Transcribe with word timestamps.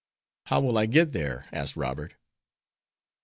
"How 0.47 0.59
will 0.61 0.79
I 0.79 0.87
get 0.87 1.11
there?" 1.11 1.45
asked 1.53 1.75
Robert. 1.77 2.15